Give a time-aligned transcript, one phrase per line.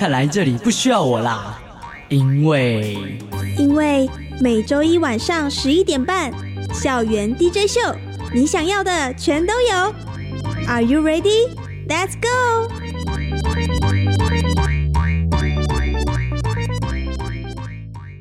[0.00, 1.60] 看来这里不需要我啦，
[2.08, 2.96] 因为
[3.58, 4.08] 因为
[4.40, 6.32] 每周一晚上十一点半，
[6.72, 7.78] 校园 DJ 秀，
[8.32, 9.94] 你想要的全都有。
[10.66, 11.50] Are you ready?
[11.86, 12.72] Let's go.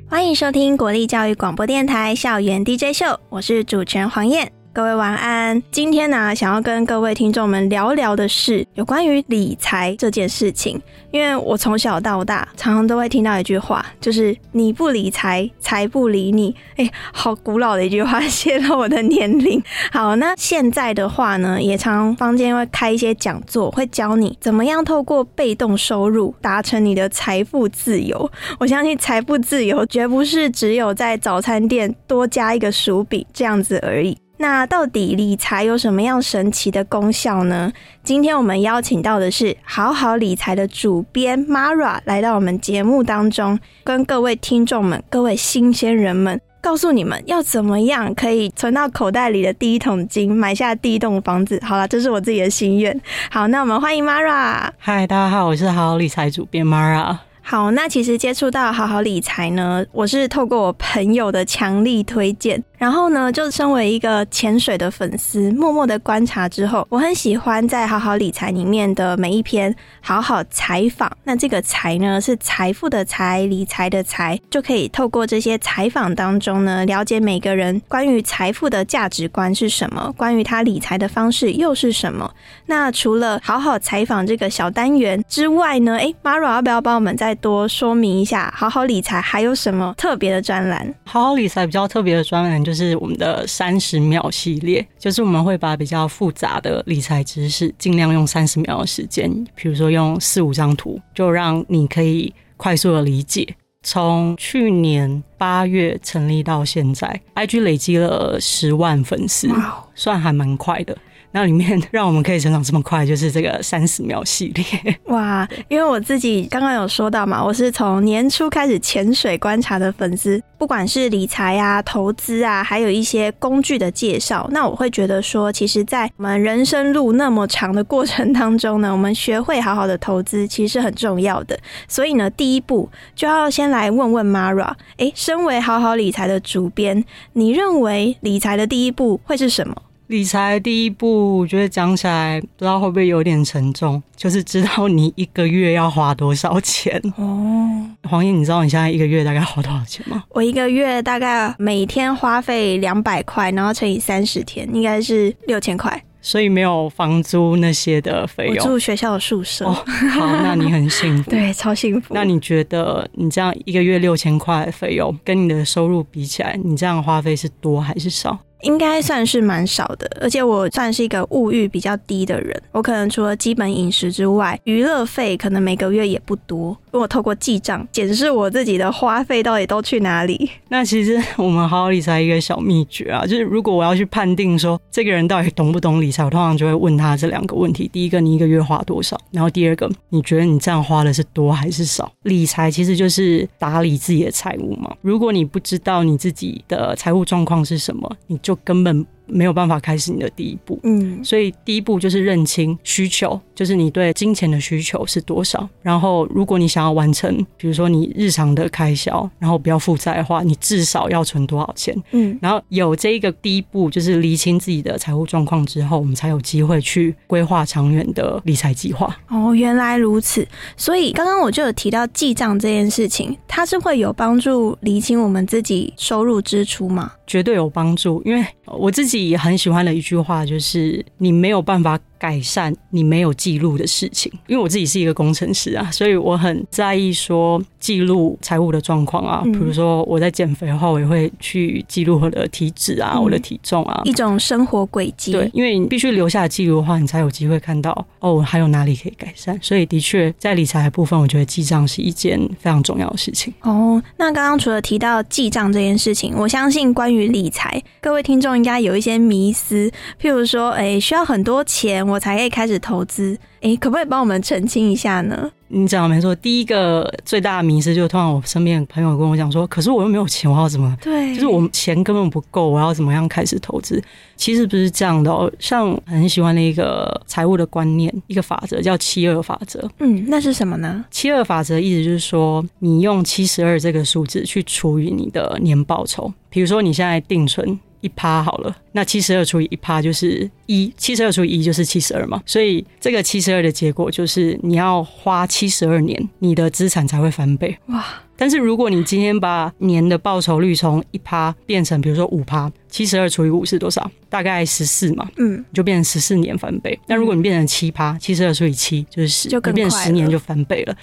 [0.10, 4.52] 欢迎收听国立教育广播电台校园 DJ 秀，我是主持人黄燕。
[4.72, 5.62] 各位晚安。
[5.72, 10.80] 今天呢，想要跟各位听众们聊聊的是有关于理财这件事情。
[11.12, 16.56] 因为我从小到大常常都会听到一句话，就是“你不理财，财不理你”。
[16.78, 19.62] 哎，好古老的一句话，泄露我的年龄。
[19.92, 28.32] 好，那现在的话呢，也常坊间会开一些讲座，会教你怎么样透过被动收入达成你的财富自由。
[28.60, 34.16] 我相信财富自由绝不是只有在早餐店多加一个薯饼这样子而已。
[34.42, 37.74] 那到底理财有什么样神奇的功效呢？
[38.06, 51.60] 今天我们邀请到的是好好理财的主编 Mara 来到我们节目当中，跟各位听众们、各位新鲜人们，告诉你们要怎么样可以存到口袋里的第一桶金，买下第一栋房子。
[51.62, 52.98] 好了，这是我自己的心愿。
[53.30, 54.70] 好，那我们欢迎 Mara。
[54.78, 57.18] 嗨，大家好，我是好好理财主编 Mara。
[57.50, 62.64] 好，那其实接触到好好理财呢，我是透过我朋友的强力推荐。
[62.78, 71.12] 然后呢，就身为一个潜水的粉丝，默默的观察之后，我很喜欢在好好理财里面的每一篇好好采访。
[71.24, 82.32] 那这个财呢，是财富的财，理财的财，就可以透过这些采访当中呢，了解每个人关于财富的价值观是什么，关于他理财的方式又是什么。
[82.68, 90.94] 那除了好好采访这个小单元之外呢，哎，Mara 要不要帮我们再多说明一下，好好理财还有什么特别的专栏？
[91.06, 92.64] 好好理财比较特别的专栏。
[92.64, 103.56] 就是我们的三十秒系列，就是我们会把比较复杂的理财知识，尽量用三十秒的时间，比如说用四五张图，就让你可以快速的理解。
[103.82, 109.50] 从去年八月成立到现在，IG 累积了十万粉丝，
[109.96, 110.98] 算还蛮快的。
[111.32, 115.48] 那里面让我们可以成长这么快，就是这个三十秒系列 哇！
[115.68, 131.58] 因为我自己刚刚有说到嘛，我是从年初开始潜水观察的粉丝，不管是理财啊、投资啊，还有一些工具的介绍，那我会觉得说，其实，在我们人生路那么长的过程当中呢，我们学会好好的投资，其实是很重要的。
[131.88, 139.76] 所以呢，第一步就要先来问问 Mara，哎，身为好好理财的主编，你认为理财的第一步会是什么？
[140.10, 147.88] 理财第一步，我觉得讲起来不知道会不会有点沉重，就是知道你一个月要花多少钱哦。
[148.10, 150.24] 黄英，你知道你现在一个月大概花多少钱吗？
[150.30, 156.04] 我一个月大概每天花费两百块，然后乘以三十天，应该是六千块。
[156.22, 158.56] 所以没有房租那些的费用。
[158.56, 159.66] 我住学校的宿舍。
[159.66, 159.74] 哦
[160.12, 161.30] 好，那你很幸福。
[161.30, 162.16] 对，超幸福。
[162.16, 168.36] 那你觉得你这样一个月六千块费用，跟你的收入比起来，你这样花费是多还是少？
[168.62, 172.62] 应该算是蛮少的，而且我算是一个物欲比较低的人。
[172.72, 176.78] 我可能除了基本饮食之外，娱乐费可能每个月也不多。
[176.92, 180.50] 我透过记账检视我自己的花费到底都去哪里。
[180.70, 189.20] 那其实我们好好理财一个小秘诀啊，就是如果我要去判定说这个人到底懂不懂理财，我通常就会问他这两个问题：第一个，你一个月花多少？
[189.32, 192.12] 然后第二个，你觉得你这样花的是多还是少？
[192.24, 194.96] 理财其实就是打理自己的财务嘛。
[195.02, 199.06] 如果你不知道你自己的财务状况是什么，你就根本。
[199.30, 205.68] 没有办法开始你的第一步，嗯，所以第一步就是认清需求，就是你对金钱的需求是多少。
[205.82, 211.96] 然后，如果你想要完成，比如说你日常的开销，然后不要负债的话，你至少要存多少钱？
[212.12, 219.16] 嗯，然后有这一个第一步，就是厘清自己的财务状况之后，我们才有机会去规划长远的理财计划。
[219.30, 220.48] 哦，原来如此。
[220.76, 227.14] 所以刚刚我就有提到记账这件事情，它是会有帮助厘清我们自己收入支出吗？
[227.28, 234.32] 绝对有帮助，因为我自己也很喜欢的一句话就是：你没有办法改善你没有记录的事情。
[234.46, 239.42] 因为我自己是一个工程师啊，所以我很在意说记录财务的状况啊。
[239.46, 244.02] 嗯比如说我在减肥的话，我也会去记录我的体脂啊、嗯我的体重啊。
[244.04, 245.32] 一种生活轨迹。
[245.32, 249.58] 对，因为你必须留下记录的话，你才有机会看到哦，还有哪里可以改善。
[249.62, 253.54] 所以的确，在理财的部分，我觉得记账是一件非常重要的事情。
[253.62, 259.90] 哦，那刚刚除了提到记账这件事情，我相信关于理财，各位听众应该有一些迷思，
[260.22, 265.52] 譬如说，诶，需要很多钱我才可以开始投资，诶，可不可以帮我们澄清一下呢？
[265.72, 270.98] 你讲的没错，第一个最大的迷失就是，通常我身边的朋友跟我讲说，可是我又没有钱，我要怎么？
[271.00, 274.02] 对，就是我钱根本不够，我要怎么样开始投资？
[274.36, 275.52] 其实不是这样的哦。
[275.60, 279.88] 像很喜欢的一个财务的观念，一个法则叫七二法则。
[280.00, 281.06] 嗯，那是什么呢？
[281.12, 286.34] 七二法则意思就是说，你用七十二这个数字去除以你的年报酬。
[286.50, 292.42] 比如说你现在定存一趴好了，那七十二除以一趴就是一，七十二除以一就是七十二嘛。
[292.46, 297.78] 所以这个七十二的结果就是你要花七十二年，你的资产才会翻倍。
[297.88, 298.06] 哇，
[298.38, 304.10] 但是如果你今天把年的报酬率从一趴变成，比如说五趴，七十二除以五是多少？
[304.30, 306.98] 大概十四嘛，嗯，你就变成十四年翻倍。
[307.08, 310.96] 那如果你变成七趴，七十二除以七就是十，就变成十年就翻倍了。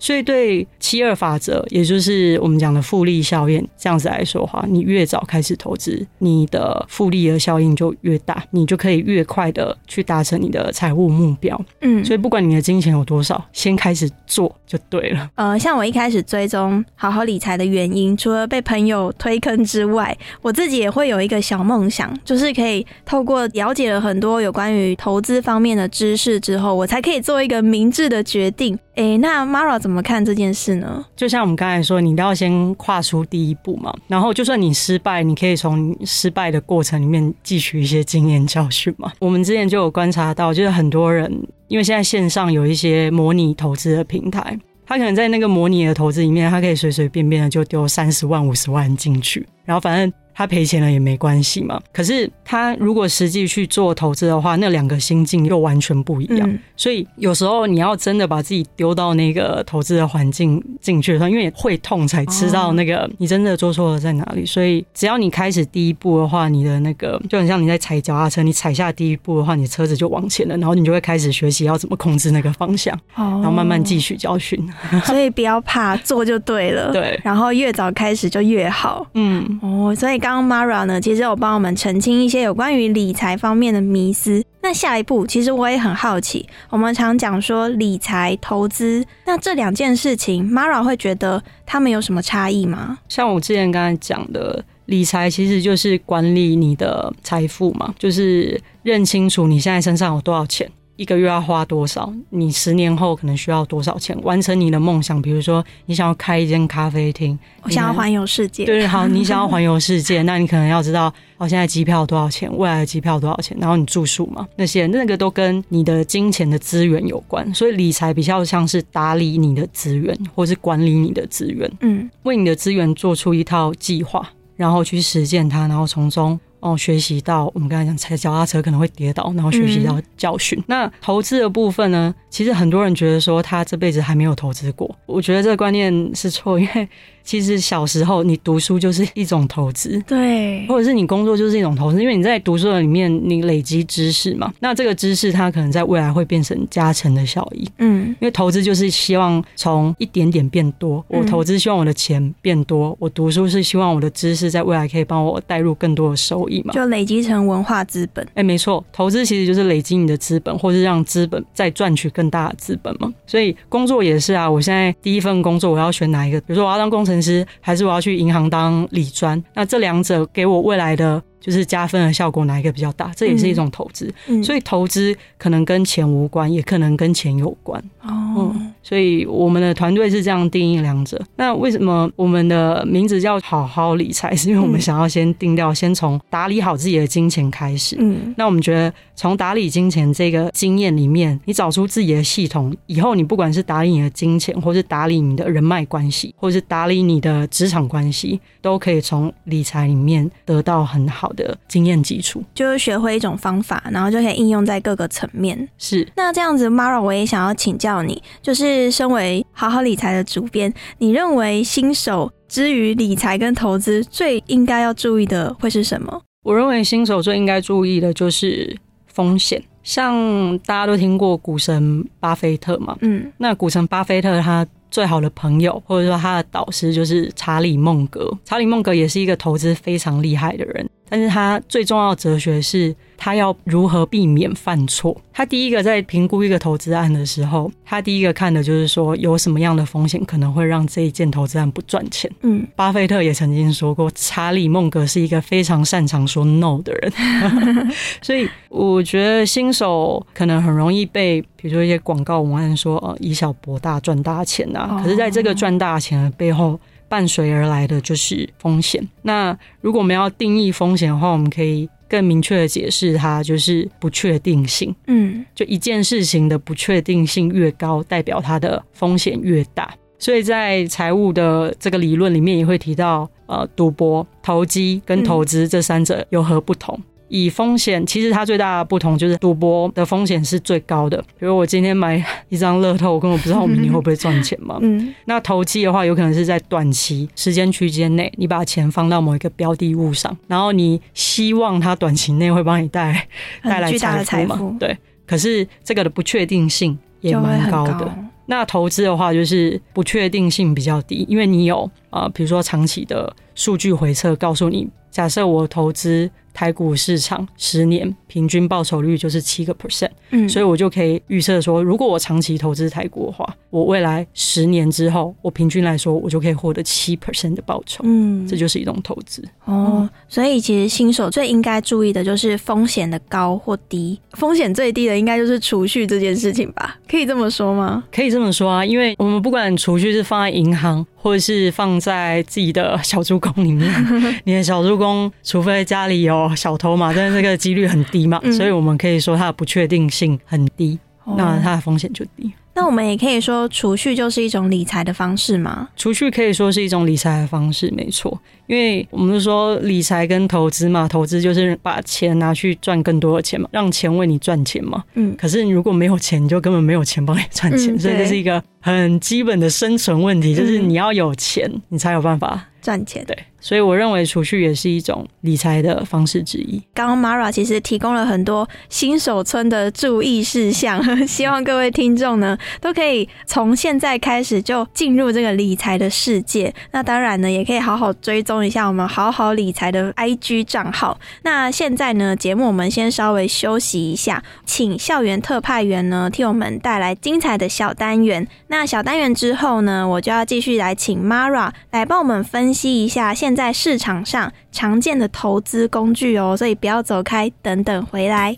[0.00, 11.60] 所以对七二法则，也就是我们讲的复利效应，这样子来说的话，你越早开始投资，你的复利的效应就越大，你就可以越快的去达成你的财务目标。
[11.82, 15.30] 嗯，所以不管你的金钱有多少，先开始做就对了。
[15.34, 28.78] 呃，像我一开始追踪好好理财的原因，除了被朋友推坑之外，我自己也会有一个小梦想，就是可以透过了解了很多有关于投资方面的知识之后，我才可以做一个明智的决定。
[29.00, 31.02] 诶，那 Mara 怎么看这件事呢？
[31.16, 33.90] 就像我们刚才说，你都要先跨出第一步嘛。
[34.06, 39.10] 然后，就算你失败，你可以从失败的过程里面汲取一些经验教训嘛。
[39.18, 41.32] 我们之前就有观察到，就是很多人，
[41.68, 50.12] 因为现在线上有一些模拟投资的平台，他可能在那个模拟的投资里面，他可以随随便便的就丢三十万、五十万进去，然后反正。
[50.40, 56.48] 他赔钱了也没关系嘛，可是他如果实际去做投资的话，那两个心境又完全不一样。
[56.48, 64.46] 嗯所以有时候你要真的把自己丢到那个投资的环境进去的时候，因为会痛才知道那个你真的做错了在哪里。
[64.46, 74.58] 所以只要你开始第一步的话，你的那个就很像你在踩脚踏车，你踩下第一步的话，你的车子就往前了，然后你就会开始学习要怎么控制那个方向，哦然后慢慢继续教训。
[75.04, 76.90] 所以不要怕，做就对了。
[76.94, 79.06] 对，然后越早开始就越好。
[79.12, 84.44] 嗯，哦，所以刚刚 Mara 呢，其实有帮我们澄清一些有关于理财方面的迷思。
[84.62, 92.98] 那下一步，其实我也很好奇，我们常讲说理财投资，那这两件事情，Mara 会觉得他们有什么差异吗？
[93.08, 100.70] 像我之前刚才讲的，理财其实就是管理你的财富嘛，就是认清楚你现在身上有多少钱。
[101.00, 102.12] 一个月要花多少？
[102.28, 105.20] 你十年后可能需要多少钱完成你的梦想？
[105.22, 108.66] 比如说，你想要开一间咖啡厅，我想要环游世界。
[108.66, 126.38] 对，好，你想要环游世界， 那你可能要知道，哦，现在机票多少钱，未来的机票多少钱，然后你住宿嘛，那些那个都跟你的金钱的资源有关，所以理财比较像是打理你的资源，或是管理你的资源，嗯，为你的资源做出一套计划，然后去实践它，然后从中。
[126.60, 130.62] 哦，学习到我们刚才讲踩脚踏车可能会跌倒，然后学习到教训。
[130.66, 132.14] 那投资的部分呢？
[132.28, 136.88] 其实很多人觉得说他这辈子还没有投资过，我觉得这个观念是错，因为
[137.22, 147.68] 其实小时候你读书就是一种投资，对，或者是你工作就是一种投资，因为你在读书的里面你累积知识嘛，那这个知识它可能在未来会变成加成的效益。
[147.78, 156.72] 嗯，因为投资就是希望从一点点变多，我嗯投资希望我的钱变多，我读书是希望我的知识在未来可以帮我带入更多的收益嘛。
[156.72, 158.26] 就累积成文化资本。
[158.34, 163.12] 哎，没错，投资其实就是累积你的资本，或是让资本再赚取更大的资本嘛。
[163.26, 166.40] 所以工作也是啊，我现在第一份工作我要选哪一个？
[166.40, 169.42] 比如说我要当工程师，还是我要去银行当理专？
[169.54, 173.10] 那这两者给我未来的就是加分的效果哪一个比较大？
[173.16, 174.12] 这也是一种投资。
[174.28, 177.82] 嗯，所以投资可能跟钱无关，也可能跟钱有关。
[178.02, 181.20] 哦，所以我们的团队是这样定义两者。
[181.36, 184.34] 那为什么我们的名字叫好好理财？
[184.36, 187.96] 是因为我们嗯想要先定调，先从打理好自己的金钱开始。
[187.98, 202.42] 嗯，那我们觉得，从打理金钱这个经验里面，你找出自己的系统以后，你不管是打理你的金钱，或是打理你的人脉关系，或是打理你的职场关系，都可以从理财里面得到很好的经验基础。
[202.54, 205.68] 就是学会一种方法，然后就可以应用在各个层面。
[205.78, 216.22] 是那这样子，Mara，我也想要请教你，就是身为好好理财的主编，你认为新手之于理财跟投资最应该要注意的会是什么？
[216.42, 219.62] 我认为新手最应该注意的就是风险。
[219.82, 228.30] 像大家都听过股神巴菲特嘛，嗯那股神巴菲特他最好的朋友或者说他的导师就是查理孟格。
[228.44, 235.20] 查理孟格也是一个投资非常厉害的人，但是他最重要的哲学是他要如何避免犯错。
[235.32, 242.30] 他第一个在评估一个投资案的时候，他第一个看的就是说有什么样的风险可能会让这一件投资案不赚钱。
[242.42, 254.96] 嗯，巴菲特也曾经说过，查理孟格是一个非常擅长说 no 的人，所以我觉得新手可能很容易被，比如说一些广告文案说，呃，以小博大，赚大钱啊。
[254.98, 256.78] 哦可是，在这个赚大钱的背后，
[257.10, 259.06] 伴随而来的就是风险。
[259.22, 264.94] 那如果我们要定义风险的话，我们可以更明确的解释它，就是不确定性。
[265.08, 269.92] 嗯就一件事情的不确定性越高，代表它的风险越大。
[270.18, 277.00] 所以在财务的这个理论里面，也会提到，呃，赌博、投机跟投资这三者有何不同？
[277.30, 281.16] 以风险，其实它最大的不同就是赌博的风险是最高的。
[281.38, 284.78] 比如我今天买一张乐透，我根本不知道我明年会不会赚钱嘛。
[284.82, 293.28] 嗯那投机的话，有可能是在短期时间区间内，你把钱放到某一个标的物上，然后你希望它短期内会帮你带来
[293.62, 294.76] 带来巨大的财财富嘛富？
[294.78, 298.12] 对，可是这个的不确定性也蛮高的。
[298.46, 306.28] 那投资的话，就是不确定性比较低，因为你有啊、呃比如说长期的数据回测告诉你，假设我投资
[306.60, 319.42] 台股市场十年，平均报酬率就是七个 percent，嗯，所以我就可以预测说，如果我长期投资台股的话，我未来十年之后，我平均来说，我就可以获得七 percent 的报酬，嗯这就是一种投资。
[319.64, 324.20] 哦，所以其实新手最应该注意的就是风险的高或低。
[324.32, 326.98] 风险最低的应该就是储蓄这件事情吧？
[327.08, 328.04] 可以这么说吗？
[328.14, 333.92] 可以这么说啊，因为我们不管储蓄是放在银行，或者是放在自己的小猪公里面，
[334.44, 338.52] 你的小猪公，除非家里有小偷嘛，但是这个几率很低嘛，嗯。
[338.52, 340.98] 所以我们可以说它的不确定性很低，
[341.36, 342.50] 那哦它的风险就低。
[342.74, 345.88] 那我们也可以说储蓄就是一种理财的方式吗？
[345.96, 355.02] 储蓄可以说是一种理财的方式，没错，因为我们说理财跟投资嘛，投资就是把钱拿去赚更多的钱嘛，让钱为你赚钱嘛。
[355.14, 362.68] 嗯可是你如果没有钱，你就根本没有钱帮你赚钱，嗯所以这是一个很基本的生存问题，就是嗯你要有钱，你才有办法。
[362.80, 363.24] 赚钱。
[363.26, 366.82] 对，所以我认为储蓄也是一种理财的方式之一。
[366.94, 376.72] 刚刚 Mara 其实提供了很多新手村的注意事项， 希望各位听众呢都可以从现在开始就进入这个理财的世界。
[376.92, 381.18] 那当然呢，也可以好好追踪一下我们好好理财的 IG 账号。
[381.42, 388.46] 那现在呢，节目我们先稍微休息一下，请校园特派员呢替我们带来精彩的小单元。
[388.68, 398.56] 那小单元之后呢，我就要继续来请 Mara 来帮我们分析一下现在市场上常见的投资工具哦，所以不要走开，等等回来。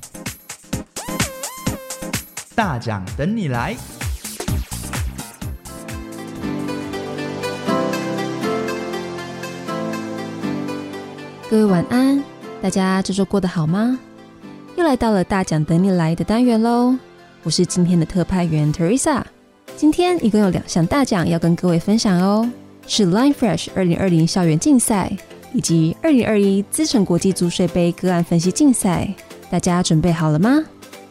[2.54, 3.74] 大奖等你来！
[11.48, 12.22] 各位晚安，
[12.62, 13.98] 大家这周过得好吗？
[14.76, 16.96] 又来到了大奖等你来的单元喽，
[17.42, 19.22] 我是今天的特派员 Teresa。
[19.76, 22.48] 今天一共有两项大奖要跟各位分享哦，
[22.86, 25.10] 是 Line Fresh 二零二零校园竞赛
[25.54, 29.08] 以及二零二一资诚国际租税杯个案分析竞赛。
[29.50, 30.64] 大家准备好了吗？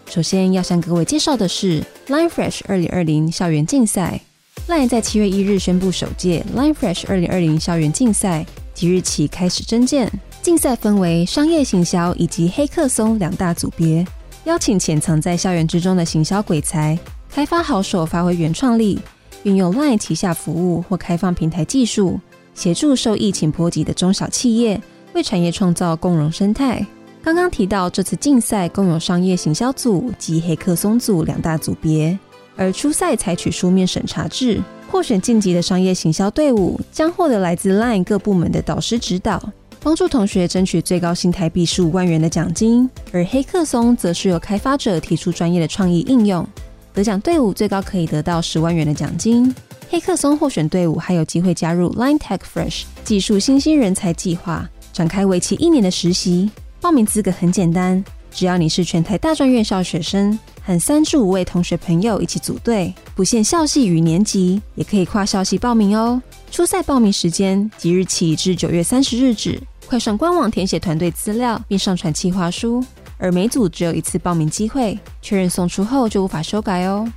[0.10, 4.20] 首先要向各位介绍的是 Line Fresh 二零二零校园竞赛。
[4.68, 10.12] Line 在七月一日宣布首届 Line Fresh 二零二零校园竞赛即日起开始征件。
[10.42, 14.06] 竞赛分为商业行销以及黑客松两大组别，
[14.46, 16.98] 邀请潜藏在校园之中的行销鬼才、
[17.30, 19.00] 开发好手发挥原创力，
[19.44, 22.20] 运用 LINE 旗下服务或开放平台技术，
[22.54, 24.82] 协助受疫情波及的中小企业，
[25.14, 26.86] 为产业创造共荣生态。
[27.24, 32.18] 刚刚提到，这次竞赛共有商业行销组及黑客松组两大组别，
[32.56, 39.42] 而初赛采取书面审查制，获选晋级的商业行销队伍将获得来自 LINE 各部门的导师指导。
[39.84, 46.48] 帮助同学争取最高新台币十五万元的奖金，而黑客松则是由开发者提出专业的创意应用，
[46.94, 49.54] 得奖队伍最高可以得到十万元的奖金。
[49.90, 56.50] 黑客松获选队伍还有机会加入 Line Tech Fresh 技术新兴人才计划，展开为期一年的实习。
[56.80, 66.22] 报名资格很简单，只要你是全台大专院校学生，和三至五位同学朋友一起组队，不限校系与年级，也可以跨校系报名哦。
[66.50, 69.62] 初赛报名时间即日起至九月三十日止。
[69.88, 72.82] 快上官网填写团队资料，并上传计划书。
[73.22, 77.08] 而每组只有一次报名机会，确认送出后就无法修改哦。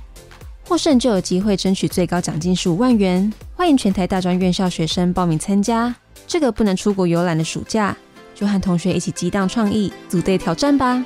[0.63, 5.95] 获胜就有机会争取最高奖金十五万元，欢迎全台大专院校学生报名参加。
[6.27, 7.97] 这个不能出国游览的暑假，
[8.35, 11.03] 就和同学一起激荡创意，组队挑战吧！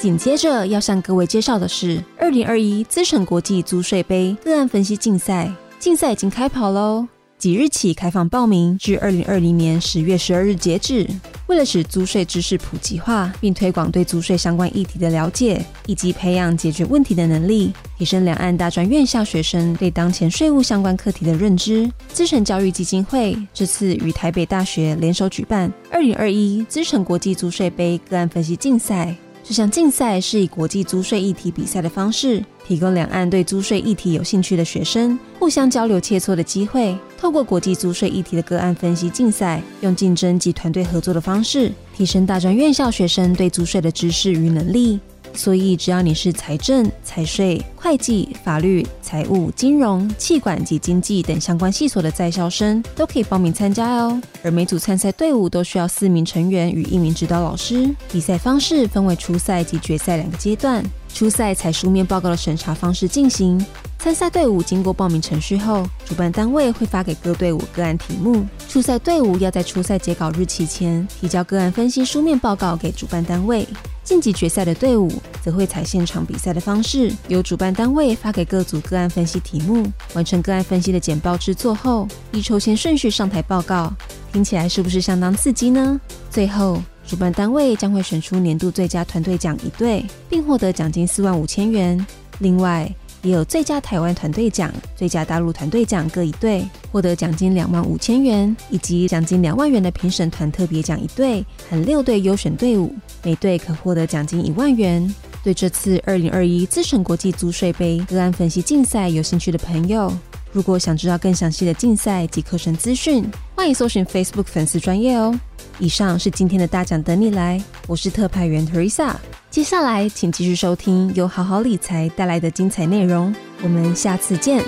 [0.00, 7.06] 紧接着要向各位介绍的是二零二一资诚国际组水杯个案分析竞赛，竞赛已经开跑喽！
[7.40, 11.08] 即日起开放报名，至二零二零年十月十二日截止。
[11.46, 29.16] 为了使租税知识普及化，并推广对租税相关议题的了解，以及培养解决问题的能力，提升两岸大专院校学生对当前税务相关课题的认知，资诚教育基金会这次与台北大学联手举办二零二一资诚国际租税杯个案分析竞赛。
[29.50, 36.96] 这项竞赛是以国际租税议题比赛的方式，提供两岸对租税议题有兴趣的学生互相交流切磋的机会。
[37.18, 45.00] 透过国际租税议题的个案分析竞赛，用竞争及团队合作的方式，提升大专院校学生对租税的知识与能力。
[45.32, 54.20] 所以，只要你是财政、财税、会计、法律、财务、金融、气管及经济等相关系所的在校生，都可以报名参加哦。
[54.42, 57.88] 而每组参赛队伍都需要四名成员与一名指导老师。
[58.10, 60.84] 比赛方式分为初赛及决赛两个阶段。
[61.12, 63.64] 初赛采书面报告的审查方式进行。
[63.98, 68.46] 参赛队伍经过报名程序后，主办单位会发给各队伍个案题目。
[68.68, 73.66] 初赛队伍要在初赛截稿日期前提交个案分析书面报告给主办单位。
[74.10, 75.08] 晋级决赛的队伍
[75.40, 83.92] 则会采现场比赛的方式，由主办单位发给各组个案分析题目，完成个案分析的简报制作后，依抽签顺序上台报告。
[84.32, 86.00] 听起来是不是相当刺激呢？
[86.28, 92.04] 最后，主办单位将会选出年度最佳团队奖一对，并获得奖金四万五千元。
[92.40, 105.14] 另外，也有最佳台湾团队奖、最佳大陆团队奖各一队，获得奖金两万五千元，以及奖金两万元的评审团特别奖一队，含六队优选队伍，每队可获得奖金一万元。
[105.42, 110.12] 对这次二零二一资诚国际租税杯个案分析竞赛有兴趣的朋友，
[110.52, 113.24] 如果想知道更详细的竞赛及课程资讯，
[113.54, 115.38] 欢迎搜寻 Facebook 粉丝专业哦。
[115.80, 119.14] 以上是今天的大奖等你来，我是特派员 Teresa。
[119.48, 123.34] 接下来，请继续收听由好好理财带来的精彩内容。
[123.62, 124.62] 我们下次见。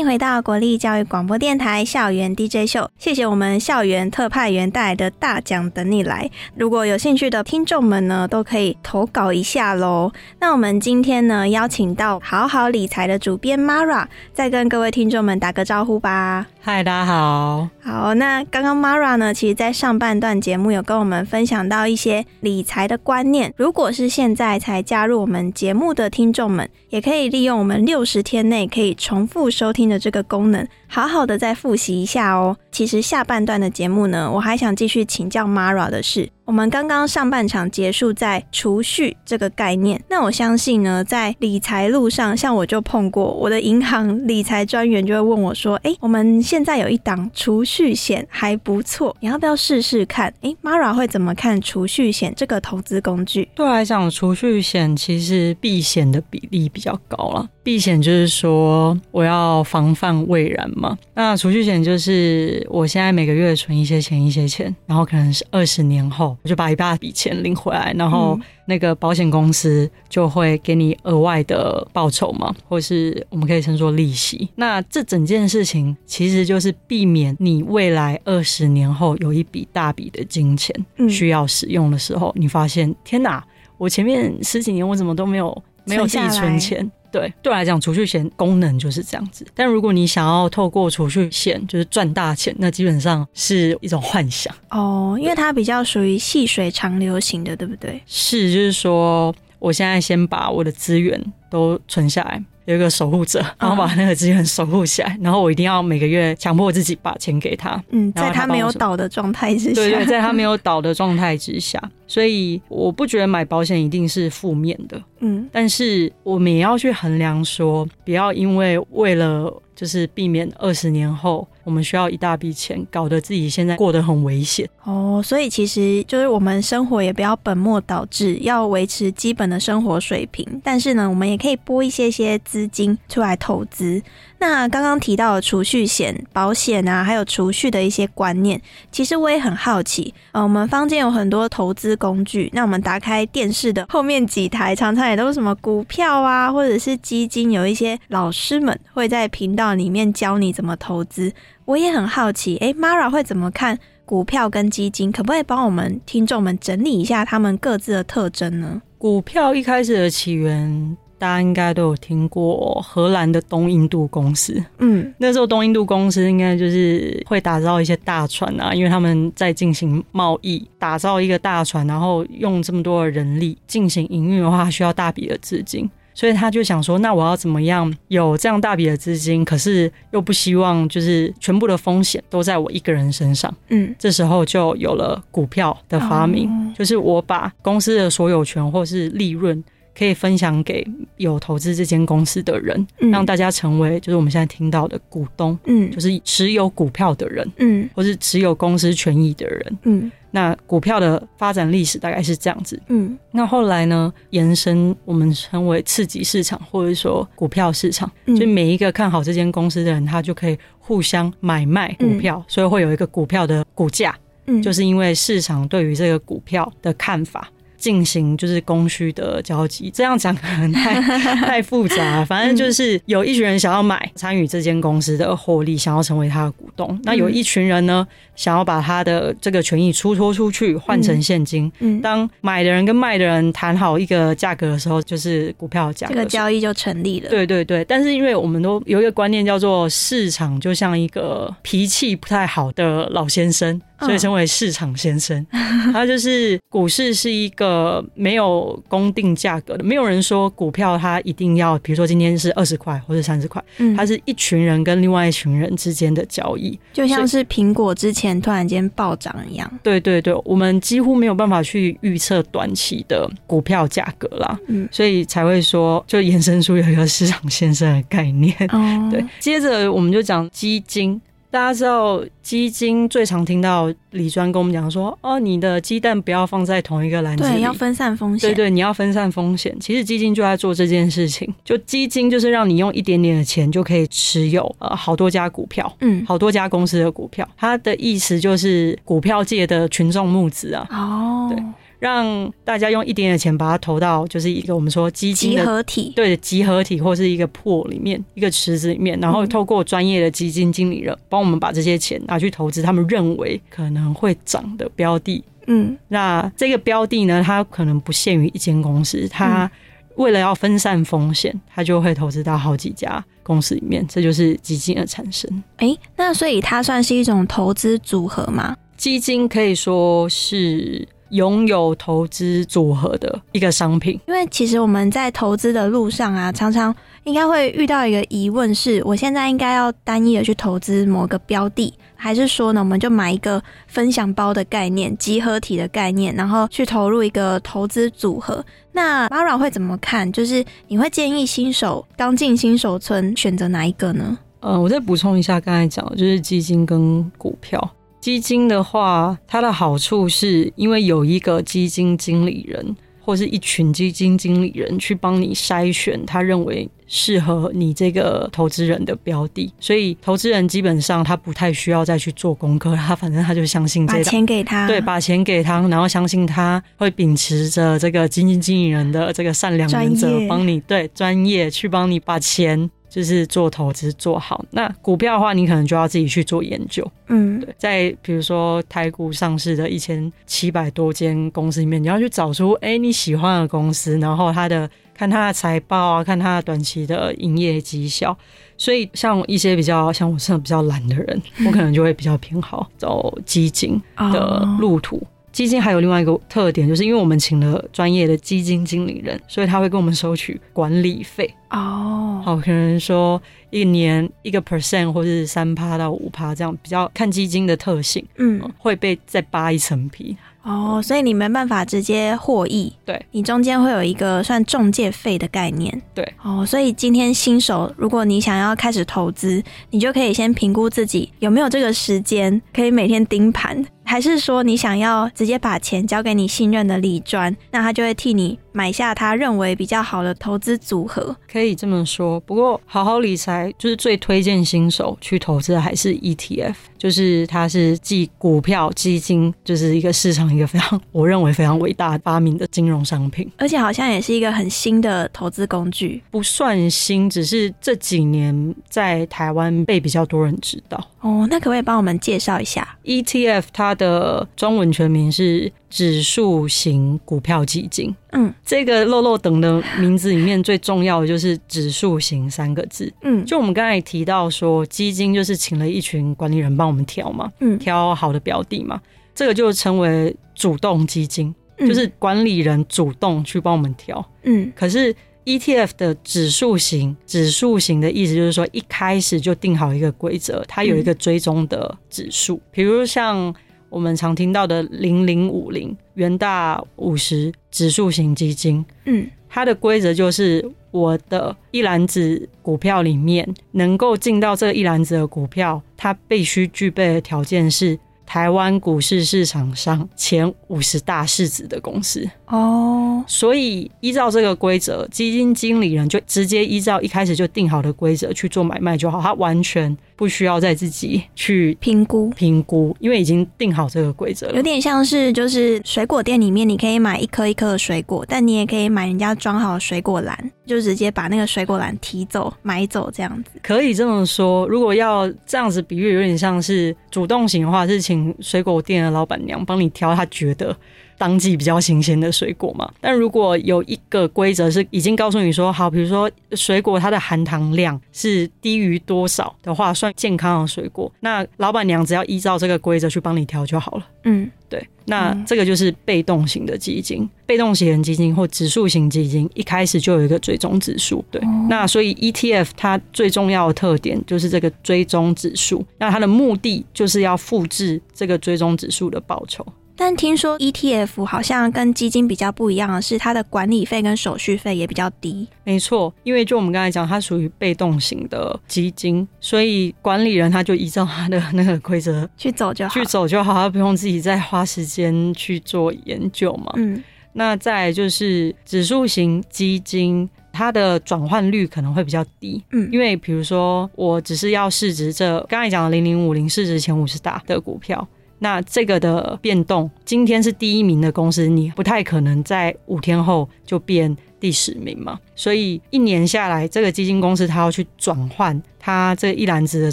[0.00, 6.30] 迎回到国立教育广播电台校园 DJ 秀，谢谢我们校园特派员带来的大奖等你来。
[6.56, 10.10] 如果有兴趣的听众们呢，都可以投稿一下喽。
[10.38, 16.46] 那我们今天呢，邀请到好好理财的主编 Mara，再跟各位听众们打个招呼吧。
[16.62, 17.68] 嗨，大家好。
[17.82, 23.52] 好，那刚刚 Mara 呢，其实在上半段节目有跟我们分享到一些理财的观念。
[23.54, 32.56] 如果是现在才加入我们节目的听众们，也可以利用我们六十天内可以重复收听的这个功能，好好的再复习一下哦。
[32.70, 36.30] 其实下半段的节目呢，我还想继续请教 Mara 的事。
[36.50, 53.48] 我们刚刚上半场结束在储蓄这个概念，那我相信呢，在理财路上，像我就碰过我的银行理财专员就会问我说：“哎，我们现在有一档储蓄险还不错，你要不要试试看？”哎，Mara 会怎么看储蓄险这个投资工具？
[53.54, 57.48] 对我来讲，储蓄险其实避险的比例比较高了。
[57.62, 60.98] 避险就是说我要防范未然嘛。
[61.14, 74.48] 那储蓄险就是我现在每个月存一些钱，一些钱，然后可能是二十年后我就把一大笔钱领回来，然后那个保险公司就会给你额外的报酬嘛，或是我们可以称作利息。
[74.56, 80.74] 那这整件事情其实就是避免你未来二十年后有一笔大笔的金钱
[81.08, 83.44] 需要使用的时候，你发现天哪，
[83.76, 86.90] 我前面十几年我怎么都没有没有自己存钱。
[87.10, 89.46] 对，对我来讲，储蓄险功能就是这样子。
[89.54, 98.00] 但如果你想要透过储蓄险就是赚大钱，那基本上是一种幻想哦，因为它比较属于细水长流型的，对不对？
[98.06, 101.20] 是，就是说，我现在先把我的资源
[101.50, 102.42] 都存下来。
[102.70, 107.82] 有一个守护者，然后把那个资源守护起来，然后我一定要每个月强迫自己把钱给他。
[107.90, 115.02] 嗯，在他没有倒的状态之下，对对， 在他没有倒的状态之下，所以我不觉得买保险一定是负面的。
[115.18, 121.46] 嗯，但是我们也要去衡量说，不要因为为了就是避免二十年后。
[121.64, 125.20] 我们需要一大笔钱，搞得自己现在过得很危险哦。
[125.24, 130.60] 所以其实就是我们生活也不要本末倒置，要维持基本的生活水平。
[130.64, 134.02] 但是呢，我们也可以拨一些些资金出来投资。
[134.38, 138.58] 那刚刚提到的储蓄险、保险啊，还有储蓄的一些观念，
[138.90, 140.14] 其实我也很好奇。
[140.32, 151.30] 呃，我们坊间有很多投资工具，那我们打开电视的后面几台，常常也都是什么股票啊，或者是基金，有一些老师们会在频道里面教你怎么投资。
[151.70, 155.12] 我也很好奇，诶 m a r a 会怎么看股票跟基金？
[155.12, 158.82] 可不可以帮我们听众们整理一下他们各自的特征呢？
[158.98, 160.96] 股票一开始的起源。
[161.16, 164.64] 大家应该都有听过荷兰的东印度公司。
[164.78, 175.88] 嗯那时候东印度公司应该就是会打造一些大船啊，因为他们在进行贸易，打造一个大船，然后用这么多的人力进行营运的话，需要大笔的资金。
[176.14, 183.52] 所以他就想说，那我要怎么样有这样大笔的资金，可是又不希望就是全部的风险都在我一个人身上。
[183.68, 189.62] 嗯这时候就有了股票的发明，哦就是我把公司的所有权或是利润
[190.00, 190.82] 可以分享给
[191.18, 193.10] 有投资这间公司的人，嗯。
[193.10, 195.90] 让大家成为就是我们现在听到的股东，嗯。
[195.90, 197.86] 就是持有股票的人，嗯。
[197.94, 199.78] 或是持有公司权益的人。
[199.82, 200.10] 嗯。
[200.30, 202.80] 那股票的发展历史大概是这样子。
[202.88, 203.18] 嗯。
[203.30, 208.34] 那后来呢，延伸我们称为刺激市场，或者说股票市场，嗯。
[208.34, 214.16] 就每一个看好这间公司的人，他就可以互相买卖股票，所以会有一个股票的股价。
[214.46, 221.00] 嗯，就是因为市场对于这个股票的看法进行就是供需的交集，这样讲可能太
[221.46, 222.24] 太复杂。
[222.24, 227.00] 反正就是有一群人想要买参与这间公司的获利，想要成为他的股东。
[227.02, 231.72] 那有一群人呢，想要把他的这个权益出脱出去，换成现金。
[231.78, 236.14] 嗯，当买的人跟卖的人谈好一个价格的时候，就是股票的价这。
[236.14, 237.30] 个交易就成立了。
[237.30, 245.44] 对对对，但是因为我们都有一个观念叫做市场就像一个脾气不太好的老先生，嗯所以称为市场先生。
[245.92, 256.78] 他就是股市是一个没有公定价格的，没有人说股票它一定要，比如说今天是二十块或者三十块，嗯，它是一群人跟另外一群人之间的交易。
[256.92, 259.70] 就像是苹果之前突然间暴涨一样。
[259.82, 268.54] 对对对，我们几乎没有办法去预测短期的股票价格啦，嗯所以才会说就衍生出有一个市场先生的概念。
[268.70, 271.20] 哦，对，接着我们就讲基金。
[271.50, 278.48] 大家知道基金最常听到李专跟我们讲说，哦，你的鸡蛋不要放在同一个篮子里，对，要分散风险。
[278.48, 279.76] 对对，你要分散风险。
[279.80, 287.48] 其实基金就在做这件事情，就基金就是让你用一点点的钱就可以持有呃好多家股票，嗯，好多家公司的股票。
[287.56, 291.60] 它的意思就是股票界的群众募资啊，哦，对
[292.00, 296.12] 让大家用一点点钱把它投到就是一个我们说基金集的合体。
[296.16, 305.44] 对集合体或是一个破里面一个池子里面，然后透过专业的基金经理人帮我们把这些钱拿去投资他们认为可能会涨的标的。
[305.66, 309.70] 嗯那这个标的呢，它可能不限于一间公司，它
[310.16, 315.62] 为了要分散风险，它就会投资到好几家公司里面，这就是基金的产生。
[315.76, 318.76] 诶，那所以它算是一种投资组合吗？
[318.96, 324.20] 基金可以说是拥有投资组合的一个商品。
[324.26, 338.64] 因为其实我们在投资的路上啊，常常应该会遇到一个疑问是：我现在应该要单一的去投资某个标的，还是说呢，我们就买一个分享包的概念、集合体的概念，然后去投入一个投资组合？
[338.92, 340.30] 那 Mara 会怎么看？
[340.32, 344.36] 就是你会建议新手刚进新手村选择哪一个呢？
[344.60, 347.90] 呃，我再补充一下刚才讲的，就是基金跟股票。
[348.20, 374.64] 基金的话，它的好处是因为有一个基金经理人或是一群基金经理人去帮你筛选他认为适合你这个投资人的标的，所以投资人基本上他不太需要再去做功课，他反正他就相信这把钱给他，对，把钱给他，然后相信他会秉持着这个基金经理人的这个善良原则帮你对专业去帮你把钱就是做投资做好。
[374.70, 377.06] 那股票的话，你可能就要自己去做研究。
[377.26, 388.36] 嗯，对，在比如说台股上市的一千七百多间公司里面，你要去找出哎你喜欢的公司，然后它的看它的财报啊，看它的短期的营业绩效。
[388.78, 395.22] 所以像一些比较像我这种比较懒的人，我可能就会比较偏好走基金的哦路途。
[395.52, 401.52] 基金还有另外一个特点，就是因为我们请了专业的基金经理人，所以他会跟我们收取管理费。
[401.70, 410.36] 哦，好，可能说一年一个 percent 或是三趴到五趴这样，比较看基金的特性，嗯，会被再扒一层皮。
[410.62, 413.24] 哦，所以你没办法直接获益，对。
[413.30, 431.34] 你中间会有一个算中介费的概念，对，哦，所以今天新手如果你想要开始投资，你就可以先评估自己有没有这个时间可以每天盯盘，还是说你想要直接把钱交给你信任的理专，那他就会替你买下他认为比较好的投资组合。
[431.50, 443.50] 可以这么说，不过好好理财就是最推荐新手去投资的还是 ETF，就是它是继股票、基金，就是一个市场一个非常我认为非常伟大发明的金融商品。
[443.56, 450.98] 而且好像也是一个很新的投资工具不算新，只是这几年在台湾被比较多人知道。
[451.20, 451.46] 哦。
[451.50, 458.14] 那可不可以帮我们介绍一下？ETF 它的中文全名是指数型股票基金。
[458.30, 458.54] 嗯。
[458.64, 463.12] 这个漏漏等的名字里面最重要的就是指数型三个字。
[463.22, 463.44] 嗯。
[463.44, 467.78] 就我们刚才提到说，基金就是请了一群管理人帮我们挑嘛，嗯。
[467.78, 468.98] 挑好的标的嘛，
[469.34, 471.88] 这个就称为主动基金，嗯。
[471.88, 474.24] 就是管理人主动去帮我们挑。
[474.44, 474.72] 嗯。
[474.76, 475.14] 可是
[475.46, 483.52] ETF 的指数型，指数型的意思就是说，一开始就定好一个规则，它有一个追踪的指数，比如像
[483.90, 489.28] 我们常听到的零零五零元大五十指数型基金，嗯。
[489.52, 502.24] 它的规则就是我的一篮子股票里面能够进到这一篮子的股票，它必须具备的条件是台湾股市市场上前五十大市值的公司。
[502.46, 503.24] 哦。
[503.26, 512.28] 所以依照这个规则，基金经理人就直接依照一开始就定好的规则去做买卖就好，他完全不需要再自己去评估。
[512.36, 514.56] 评估，因为已经定好这个规则了。
[514.56, 523.52] 有点像是，就是水果店里面，你可以买一颗一颗的水果，但你也可以买人家装好的水果篮，就直接把那个水果篮提走、买走这样子。
[523.62, 530.76] 可以这么说，如果要这样子比喻，有点像是主动型的话，是请水果店的老板娘帮你挑他觉得
[531.20, 532.90] 当季比较新鲜的水果嘛。
[532.98, 544.06] 但如果有一个规则是已经告诉你说，好，比如说水果它的含糖量是低于多少的话，算健康的水果，那老板娘只要依照这个规则去帮你挑就好了。
[544.24, 551.22] 嗯对，那嗯这个就是被动型的基金，被动型基金或指数型基金，一开始就有一个追踪指数。
[551.30, 559.66] 对，那所以 ETF 它最重要的特点就是这个追踪指数，那它的目的就是要复制这个追踪指数的报酬。
[560.02, 565.46] 但听说 ETF 好像跟基金比较不一样的是，它的管理费跟手续费也比较低。
[565.62, 572.94] 没错，因为就我们刚才讲，它属于被动型的基金，所以管理人他就依照他的那个规则去走就好。
[572.94, 576.72] 去走就好，他不用自己再花时间去做研究嘛。
[576.76, 588.08] 嗯那再就是指数型基金，它的转换率可能会比较低，嗯，因为比如说我只是要市值这刚才讲的零零五零市值前五十大的股票。
[588.40, 595.18] 那这个的变动，今天是第一名的公司，你不太可能在五天后就变第十名嘛。
[595.36, 599.92] 所以一年下来，这个基金公司它要去转换它这一篮子的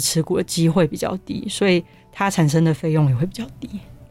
[0.00, 3.68] 持股的机会比较低，所以它产生的费用也会比较低。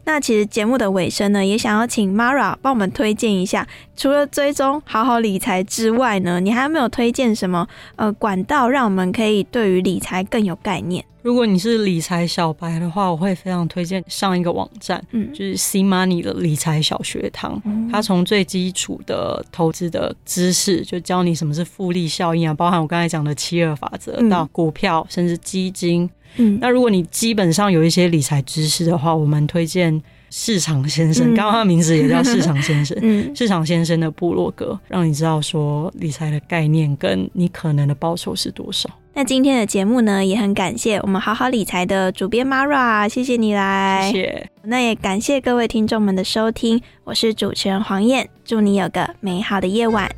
[0.08, 11.04] 那其实节目的尾声呢，也想要请 Mara 帮我们推荐一下，除了追踪好好理财之外呢，你还有没有推荐什么呃管道，让我们可以对于理财更有概念？
[11.20, 17.60] 如果你是理财小白的话，我会非常推荐上一个网站，嗯就是 C Money 的理财小学堂。
[17.92, 26.08] 它从最基础的投资的知识，就教你什么是复利效应啊，包含我刚才讲的七二法则嗯到股票，甚至基金。
[26.36, 32.96] 嗯，那如果你基本上有一些理财知识的话，我们推荐市场先生，嗯刚刚他名字也叫市场先生。
[33.02, 38.88] 嗯，市场先生的部落格，让你知道说理财的概念跟你可能的报酬是多少。
[39.14, 44.08] 那今天的节目呢，也很感谢我们好好理财的主编 Mara，谢谢你来。
[44.12, 44.50] 谢谢。
[44.62, 50.08] 那也感谢各位听众们的收听，我是主持人黄燕，祝你有个美好的夜晚。